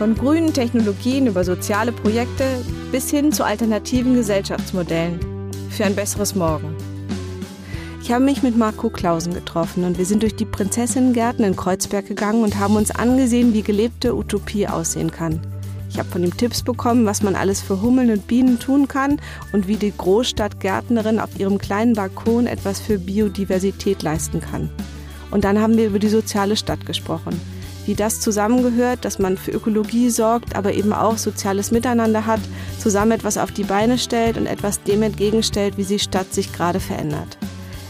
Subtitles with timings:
[0.00, 5.20] Von grünen Technologien über soziale Projekte bis hin zu alternativen Gesellschaftsmodellen
[5.68, 6.74] für ein besseres Morgen.
[8.02, 12.06] Ich habe mich mit Marco Klausen getroffen und wir sind durch die Prinzessinnengärten in Kreuzberg
[12.06, 15.38] gegangen und haben uns angesehen, wie gelebte Utopie aussehen kann.
[15.90, 19.20] Ich habe von ihm Tipps bekommen, was man alles für Hummeln und Bienen tun kann
[19.52, 24.70] und wie die Großstadtgärtnerin auf ihrem kleinen Balkon etwas für Biodiversität leisten kann.
[25.30, 27.38] Und dann haben wir über die soziale Stadt gesprochen.
[27.90, 32.38] Wie das zusammengehört, dass man für Ökologie sorgt, aber eben auch soziales Miteinander hat,
[32.78, 36.78] zusammen etwas auf die Beine stellt und etwas dem entgegenstellt, wie die Stadt sich gerade
[36.78, 37.36] verändert.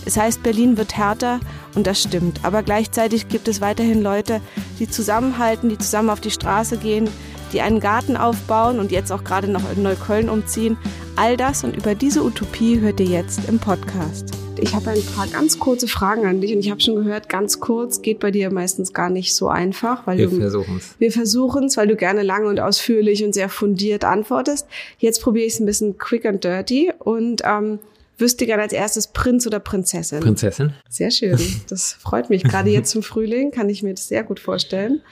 [0.06, 1.38] Es heißt, Berlin wird härter
[1.74, 2.40] und das stimmt.
[2.44, 4.40] Aber gleichzeitig gibt es weiterhin Leute,
[4.78, 7.06] die zusammenhalten, die zusammen auf die Straße gehen,
[7.52, 10.78] die einen Garten aufbauen und jetzt auch gerade noch in Neukölln umziehen.
[11.16, 14.39] All das und über diese Utopie hört ihr jetzt im Podcast.
[14.62, 17.60] Ich habe ein paar ganz kurze Fragen an dich und ich habe schon gehört, ganz
[17.60, 20.94] kurz geht bei dir meistens gar nicht so einfach, weil Wir du versuchen es.
[20.98, 24.66] wir versuchen es, weil du gerne lang und ausführlich und sehr fundiert antwortest.
[24.98, 27.78] Jetzt probiere ich es ein bisschen quick and dirty und ähm,
[28.20, 30.20] wüsste gerne als erstes Prinz oder Prinzessin.
[30.20, 30.74] Prinzessin?
[30.88, 31.38] Sehr schön.
[31.68, 32.42] Das freut mich.
[32.42, 35.02] Gerade jetzt im Frühling kann ich mir das sehr gut vorstellen.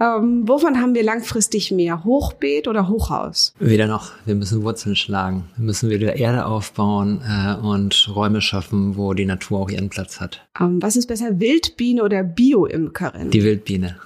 [0.00, 2.04] Ähm, wovon haben wir langfristig mehr?
[2.04, 3.54] Hochbeet oder Hochhaus?
[3.58, 4.12] Weder noch.
[4.24, 5.50] Wir müssen Wurzeln schlagen.
[5.56, 10.18] Wir müssen wieder Erde aufbauen äh, und Räume schaffen, wo die Natur auch ihren Platz
[10.18, 10.48] hat.
[10.58, 13.30] Ähm, was ist besser, Wildbiene oder Bioimkerin?
[13.30, 13.96] Die Wildbiene.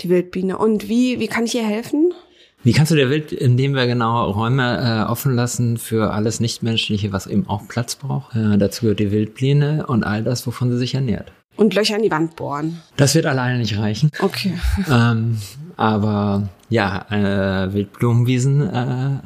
[0.00, 0.56] Die Wildbiene.
[0.56, 2.14] Und wie, wie kann ich ihr helfen?
[2.62, 7.10] Wie kannst du der Wild, indem wir genau Räume äh, offen lassen für alles Nichtmenschliche,
[7.10, 8.36] was eben auch Platz braucht?
[8.36, 11.32] Äh, dazu gehört die Wildbiene und all das, wovon sie sich ernährt.
[11.56, 12.80] Und Löcher in die Wand bohren.
[12.96, 14.10] Das wird alleine nicht reichen.
[14.20, 14.52] Okay.
[14.90, 15.38] ähm,
[15.76, 19.20] aber ja, äh, Wildblumenwiesen äh,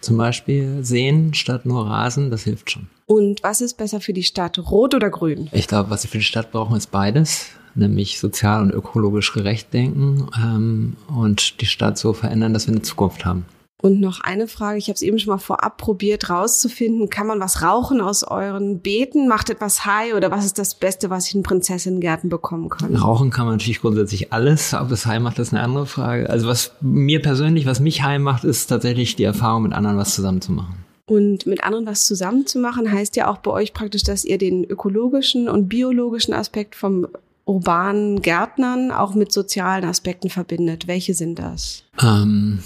[0.00, 2.88] zum Beispiel sehen statt nur Rasen, das hilft schon.
[3.06, 4.58] Und was ist besser für die Stadt?
[4.58, 5.48] Rot oder grün?
[5.52, 9.72] Ich glaube, was wir für die Stadt brauchen, ist beides, nämlich sozial und ökologisch gerecht
[9.72, 13.44] denken ähm, und die Stadt so verändern, dass wir eine Zukunft haben.
[13.84, 17.38] Und noch eine Frage, ich habe es eben schon mal vorab probiert rauszufinden, kann man
[17.38, 19.28] was rauchen aus euren Beeten?
[19.28, 22.96] Macht etwas high oder was ist das Beste, was ich in Prinzessinnengärten bekommen kann?
[22.96, 26.30] Rauchen kann man natürlich grundsätzlich alles, ob es high macht, ist eine andere Frage.
[26.30, 30.14] Also was mir persönlich, was mich high macht, ist tatsächlich die Erfahrung, mit anderen was
[30.14, 30.82] zusammen zu machen.
[31.06, 35.48] Und mit anderen was zusammenzumachen, heißt ja auch bei euch praktisch, dass ihr den ökologischen
[35.48, 37.06] und biologischen Aspekt vom
[37.44, 40.86] urbanen Gärtnern auch mit sozialen Aspekten verbindet.
[40.86, 41.84] Welche sind das?
[42.02, 42.60] Ähm,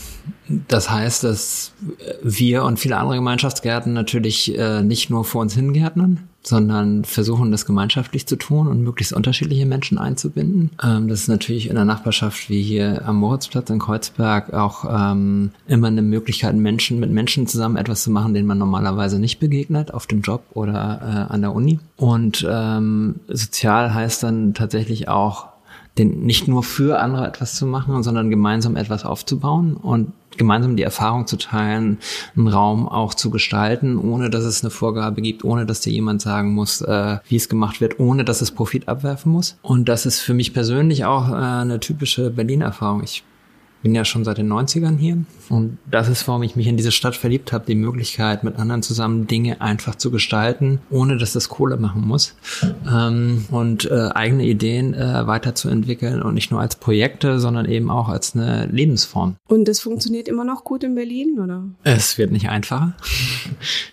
[0.69, 1.73] das heißt, dass
[2.23, 7.67] wir und viele andere Gemeinschaftsgärten natürlich äh, nicht nur vor uns hingärtnern, sondern versuchen, das
[7.67, 10.71] gemeinschaftlich zu tun und möglichst unterschiedliche Menschen einzubinden.
[10.83, 15.51] Ähm, das ist natürlich in einer Nachbarschaft wie hier am Moritzplatz in Kreuzberg auch ähm,
[15.67, 19.93] immer eine Möglichkeit, Menschen mit Menschen zusammen etwas zu machen, denen man normalerweise nicht begegnet,
[19.93, 21.79] auf dem Job oder äh, an der Uni.
[21.97, 25.49] Und ähm, sozial heißt dann tatsächlich auch,
[25.97, 30.83] den nicht nur für andere etwas zu machen, sondern gemeinsam etwas aufzubauen und gemeinsam die
[30.83, 31.99] Erfahrung zu teilen,
[32.37, 36.23] einen Raum auch zu gestalten, ohne dass es eine Vorgabe gibt, ohne dass dir jemand
[36.23, 39.59] sagen muss, äh, wie es gemacht wird, ohne dass es Profit abwerfen muss.
[39.63, 43.03] Und das ist für mich persönlich auch äh, eine typische Berlin-Erfahrung.
[43.03, 43.25] Ich
[43.83, 45.19] bin ja schon seit den 90ern hier
[45.49, 48.83] und das ist, warum ich mich in diese Stadt verliebt habe, die Möglichkeit, mit anderen
[48.83, 52.35] zusammen Dinge einfach zu gestalten, ohne dass das Kohle machen muss
[52.91, 58.09] ähm, und äh, eigene Ideen äh, weiterzuentwickeln und nicht nur als Projekte, sondern eben auch
[58.09, 59.37] als eine Lebensform.
[59.47, 61.65] Und das funktioniert immer noch gut in Berlin, oder?
[61.85, 62.95] Es wird nicht einfacher.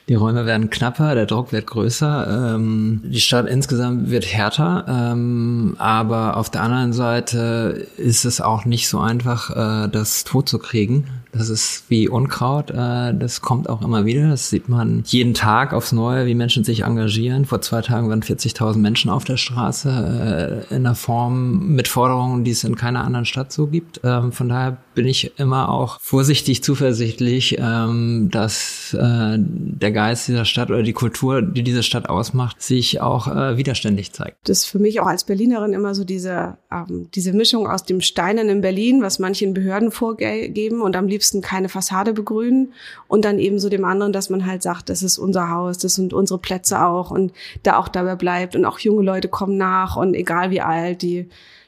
[0.09, 5.75] Die Räume werden knapper, der Druck wird größer, ähm, die Stadt insgesamt wird härter, ähm,
[5.77, 10.59] aber auf der anderen Seite ist es auch nicht so einfach, äh, das tot zu
[10.59, 11.05] kriegen.
[11.37, 14.29] Das ist wie Unkraut, äh, das kommt auch immer wieder.
[14.29, 17.45] Das sieht man jeden Tag aufs Neue, wie Menschen sich engagieren.
[17.45, 22.45] Vor zwei Tagen waren 40.000 Menschen auf der Straße äh, in einer Form mit Forderungen,
[22.45, 23.99] die es in keiner anderen Stadt so gibt.
[24.03, 30.45] Ähm, von daher bin ich immer auch vorsichtig zuversichtlich, ähm, dass äh, der Geist dieser
[30.45, 34.37] Stadt oder die Kultur, die diese Stadt ausmacht, sich auch äh, widerständig zeigt.
[34.47, 37.99] Das ist für mich auch als Berlinerin immer so diese, ähm, diese Mischung aus dem
[37.99, 42.73] Steinen in Berlin, was manche in Behörden vorgeben und am liebsten liebsten keine Fassade begrünen
[43.07, 45.95] und dann eben so dem anderen, dass man halt sagt, das ist unser Haus, das
[45.95, 47.33] sind unsere Plätze auch und
[47.63, 51.27] da auch dabei bleibt und auch junge Leute kommen nach und egal wie alt, die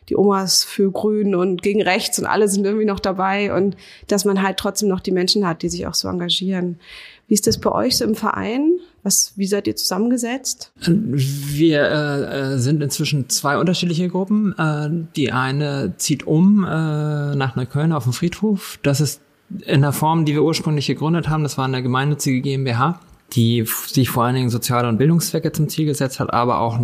[0.09, 3.75] die Omas für Grün und gegen Rechts und alle sind irgendwie noch dabei und
[4.07, 6.79] dass man halt trotzdem noch die Menschen hat, die sich auch so engagieren.
[7.27, 8.79] Wie ist das bei euch so im Verein?
[9.03, 10.71] Was, wie seid ihr zusammengesetzt?
[10.79, 14.57] Wir äh, äh, sind inzwischen zwei unterschiedliche Gruppen.
[14.57, 18.79] Äh, die eine zieht um äh, nach Neukölln auf dem Friedhof.
[18.81, 19.19] Das ist
[19.65, 21.43] in der Form, die wir ursprünglich gegründet haben.
[21.43, 22.99] Das war eine gemeinnützige GmbH,
[23.33, 26.79] die sich vor allen Dingen soziale und Bildungszwecke zum Ziel gesetzt hat, aber auch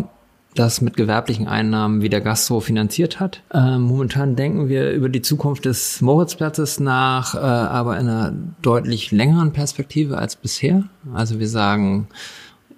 [0.55, 3.41] das mit gewerblichen Einnahmen wie der Gastro finanziert hat.
[3.51, 9.11] Äh, momentan denken wir über die Zukunft des Moritzplatzes nach, äh, aber in einer deutlich
[9.11, 10.83] längeren Perspektive als bisher.
[11.13, 12.07] Also wir sagen,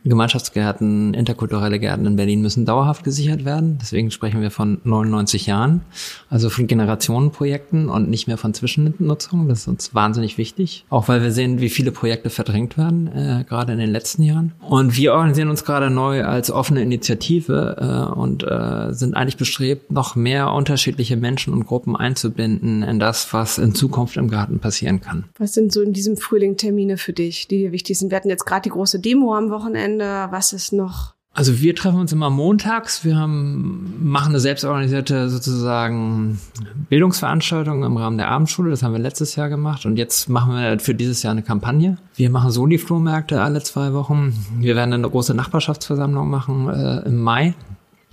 [0.09, 3.77] Gemeinschaftsgärten, interkulturelle Gärten in Berlin müssen dauerhaft gesichert werden.
[3.81, 5.81] Deswegen sprechen wir von 99 Jahren,
[6.29, 9.47] also von Generationenprojekten und nicht mehr von Zwischennutzung.
[9.47, 13.43] Das ist uns wahnsinnig wichtig, auch weil wir sehen, wie viele Projekte verdrängt werden, äh,
[13.47, 14.53] gerade in den letzten Jahren.
[14.61, 19.91] Und wir organisieren uns gerade neu als offene Initiative äh, und äh, sind eigentlich bestrebt,
[19.91, 25.01] noch mehr unterschiedliche Menschen und Gruppen einzubinden in das, was in Zukunft im Garten passieren
[25.01, 25.25] kann.
[25.37, 28.11] Was sind so in diesem Frühling Termine für dich, die dir wichtig sind?
[28.11, 29.94] Wir hatten jetzt gerade die große Demo am Wochenende.
[29.99, 30.31] Wochenende?
[30.31, 31.13] Was ist noch?
[31.33, 33.03] Also wir treffen uns immer montags.
[33.03, 36.39] Wir haben, machen eine selbstorganisierte sozusagen
[36.87, 38.69] Bildungsveranstaltung im Rahmen der Abendschule.
[38.69, 41.97] Das haben wir letztes Jahr gemacht und jetzt machen wir für dieses Jahr eine Kampagne.
[42.15, 44.33] Wir machen Soli-Flohmärkte alle zwei Wochen.
[44.59, 47.53] Wir werden eine große Nachbarschaftsversammlung machen äh, im Mai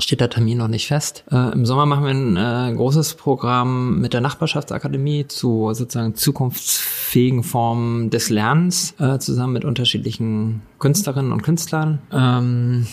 [0.02, 1.24] steht der Termin noch nicht fest.
[1.30, 7.42] Äh, Im Sommer machen wir ein äh, großes Programm mit der Nachbarschaftsakademie zu sozusagen zukunftsfähigen
[7.42, 12.00] Formen des Lernens, äh, zusammen mit unterschiedlichen Künstlerinnen und Künstlern.
[12.12, 12.86] Ähm,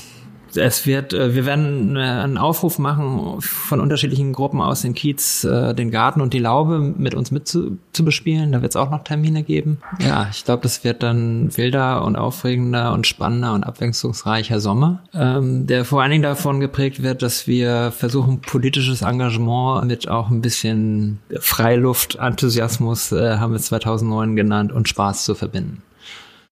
[0.56, 5.44] es wird, äh, wir werden äh, einen Aufruf machen von unterschiedlichen Gruppen aus den Kiez,
[5.44, 8.52] äh, den Garten und die Laube mit uns mit zu, zu bespielen.
[8.52, 9.80] Da wird es auch noch Termine geben.
[10.00, 15.68] Ja, ich glaube, das wird dann wilder und aufregender und spannender und abwechslungsreicher Sommer, ähm,
[15.68, 20.42] der vor allen Dingen davon geprägt wird, dass wir versuchen, politisches Engagement mit auch ein
[20.42, 25.82] bisschen Freiluft, Enthusiasmus, äh, haben wir 2009 genannt, und Spaß zu verbinden.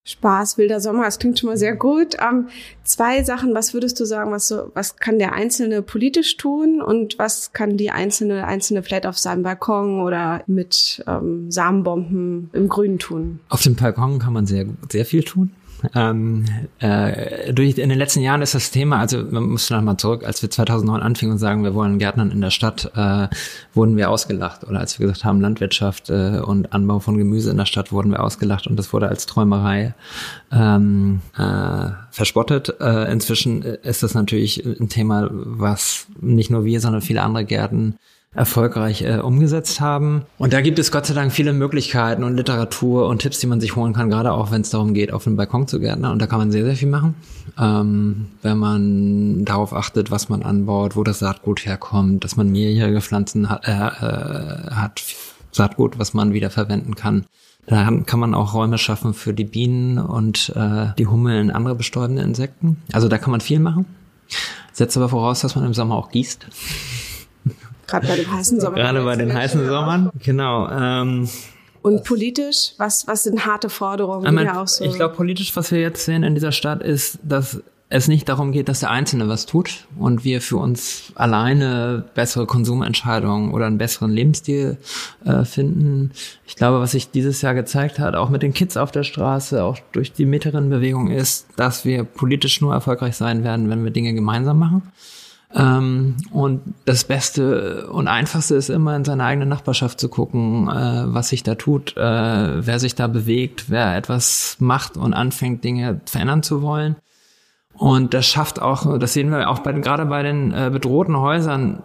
[0.08, 2.16] Spaß, wilder Sommer, das klingt schon mal sehr gut.
[2.22, 2.48] Ähm,
[2.86, 7.20] zwei Sachen, was würdest du sagen, was so, was kann der Einzelne politisch tun und
[7.20, 13.00] was kann die Einzelne, Einzelne vielleicht auf seinem Balkon oder mit ähm, Samenbomben im Grünen
[13.00, 13.42] tun?
[13.50, 15.52] Auf dem Balkon kann man sehr, sehr viel tun.
[15.94, 16.46] Ähm,
[16.80, 20.24] äh, durch, in den letzten Jahren ist das Thema, also man muss noch mal zurück,
[20.26, 23.28] als wir 2009 anfingen und sagen, wir wollen Gärtnern in der Stadt, äh,
[23.74, 24.64] wurden wir ausgelacht.
[24.64, 28.12] Oder als wir gesagt haben, Landwirtschaft äh, und Anbau von Gemüse in der Stadt, wurden
[28.12, 29.94] wir ausgelacht und das wurde als Träumerei
[30.52, 32.76] ähm, äh, verspottet.
[32.80, 37.96] Äh, inzwischen ist das natürlich ein Thema, was nicht nur wir, sondern viele andere Gärten
[38.36, 40.24] erfolgreich äh, umgesetzt haben.
[40.38, 43.60] Und da gibt es Gott sei Dank viele Möglichkeiten und Literatur und Tipps, die man
[43.60, 46.12] sich holen kann, gerade auch wenn es darum geht, auf dem Balkon zu gärtnern.
[46.12, 47.16] Und da kann man sehr, sehr viel machen,
[47.58, 53.02] ähm, wenn man darauf achtet, was man anbaut, wo das Saatgut herkommt, dass man mehrjährige
[53.02, 55.04] Pflanzen hat, äh, äh, hat
[55.52, 57.26] Saatgut, was man wieder verwenden kann.
[57.66, 62.22] Da kann man auch Räume schaffen für die Bienen und äh, die Hummeln, andere bestäubende
[62.22, 62.78] Insekten.
[62.94, 63.86] Also da kann man viel machen.
[64.72, 66.46] Setzt aber voraus, dass man im Sommer auch gießt.
[67.88, 68.76] Gerade bei den heißen Sommern.
[68.76, 70.70] Gerade bei den heißen Sommern, genau.
[70.70, 71.30] Ähm,
[71.82, 74.26] und politisch, was, was sind harte Forderungen?
[74.26, 77.20] Ich, mein, auch so ich glaube, politisch, was wir jetzt sehen in dieser Stadt, ist,
[77.24, 82.04] dass es nicht darum geht, dass der Einzelne was tut und wir für uns alleine
[82.16, 84.78] bessere Konsumentscheidungen oder einen besseren Lebensstil
[85.24, 86.12] äh, finden.
[86.46, 89.64] Ich glaube, was sich dieses Jahr gezeigt hat, auch mit den Kids auf der Straße,
[89.64, 94.14] auch durch die Mieterinnenbewegung, ist, dass wir politisch nur erfolgreich sein werden, wenn wir Dinge
[94.14, 94.82] gemeinsam machen.
[95.56, 101.04] Ähm, und das Beste und Einfachste ist immer in seine eigene Nachbarschaft zu gucken, äh,
[101.06, 106.02] was sich da tut, äh, wer sich da bewegt, wer etwas macht und anfängt, Dinge
[106.06, 106.98] verändern zu wollen.
[107.74, 111.84] Und das schafft auch, das sehen wir auch bei, gerade bei den äh, bedrohten Häusern,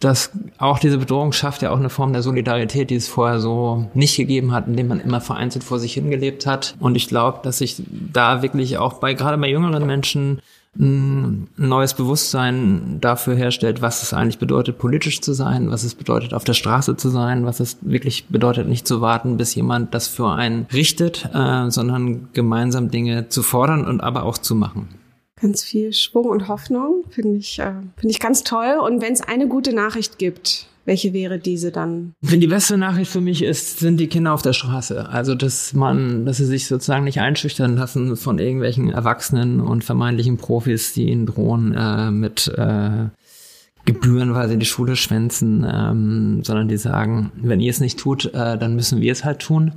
[0.00, 3.90] dass auch diese Bedrohung schafft ja auch eine Form der Solidarität, die es vorher so
[3.94, 6.74] nicht gegeben hat, indem man immer vereinzelt vor sich hingelebt hat.
[6.78, 7.82] Und ich glaube, dass sich
[8.12, 10.40] da wirklich auch bei, gerade bei jüngeren Menschen
[10.76, 16.34] ein neues Bewusstsein dafür herstellt, was es eigentlich bedeutet, politisch zu sein, was es bedeutet,
[16.34, 20.08] auf der Straße zu sein, was es wirklich bedeutet, nicht zu warten, bis jemand das
[20.08, 24.88] für einen richtet, äh, sondern gemeinsam Dinge zu fordern und aber auch zu machen.
[25.40, 28.78] Ganz viel Schwung und Hoffnung, finde ich, äh, finde ich ganz toll.
[28.80, 32.14] Und wenn es eine gute Nachricht gibt, welche wäre diese dann?
[32.20, 35.08] Wenn die beste Nachricht für mich ist, sind die Kinder auf der Straße.
[35.08, 40.36] Also, dass man, dass sie sich sozusagen nicht einschüchtern lassen von irgendwelchen Erwachsenen und vermeintlichen
[40.36, 43.06] Profis, die ihnen drohen äh, mit äh,
[43.84, 48.76] gebührenweise die Schule schwänzen, ähm, sondern die sagen, wenn ihr es nicht tut, äh, dann
[48.76, 49.72] müssen wir es halt tun.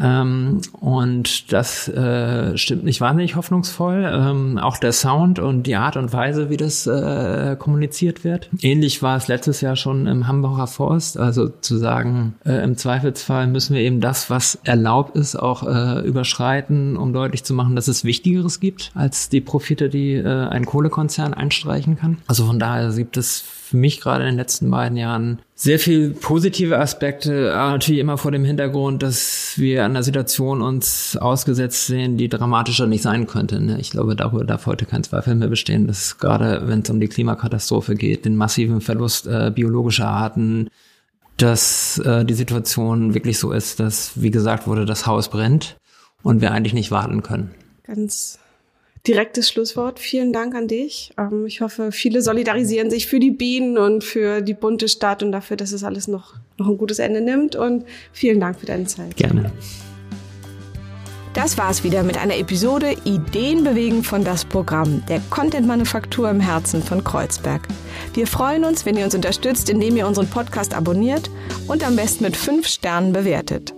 [0.00, 4.10] Ähm, und das äh, stimmt nicht wahnsinnig hoffnungsvoll.
[4.12, 8.48] Ähm, auch der Sound und die Art und Weise, wie das äh, kommuniziert wird.
[8.60, 11.18] Ähnlich war es letztes Jahr schon im Hamburger Forst.
[11.18, 16.00] Also zu sagen, äh, im Zweifelsfall müssen wir eben das, was erlaubt ist, auch äh,
[16.06, 20.64] überschreiten, um deutlich zu machen, dass es Wichtigeres gibt als die Profite, die äh, ein
[20.64, 22.18] Kohlekonzern einstreichen kann.
[22.26, 26.10] Also von daher gibt es für mich gerade in den letzten beiden Jahren sehr viel
[26.10, 31.86] positive Aspekte, aber natürlich immer vor dem Hintergrund, dass wir an einer Situation uns ausgesetzt
[31.86, 33.60] sehen, die dramatischer nicht sein könnte.
[33.60, 33.78] Ne?
[33.78, 37.06] Ich glaube, darüber darf heute kein Zweifel mehr bestehen, dass gerade wenn es um die
[37.06, 40.68] Klimakatastrophe geht, den massiven Verlust äh, biologischer Arten,
[41.36, 45.76] dass äh, die Situation wirklich so ist, dass, wie gesagt wurde, das Haus brennt
[46.24, 47.52] und wir eigentlich nicht warten können.
[47.84, 48.40] Ganz
[49.06, 49.98] direktes Schlusswort.
[49.98, 51.12] Vielen Dank an dich.
[51.18, 55.32] Ähm, ich hoffe, viele solidarisieren sich für die Bienen und für die bunte Stadt und
[55.32, 57.56] dafür, dass es alles noch, noch ein gutes Ende nimmt.
[57.56, 59.16] Und vielen Dank für deine Zeit.
[59.16, 59.50] Gerne.
[61.32, 66.82] Das war's wieder mit einer Episode Ideen bewegen von das Programm, der Content-Manufaktur im Herzen
[66.82, 67.68] von Kreuzberg.
[68.14, 71.30] Wir freuen uns, wenn ihr uns unterstützt, indem ihr unseren Podcast abonniert
[71.68, 73.72] und am besten mit fünf Sternen bewertet.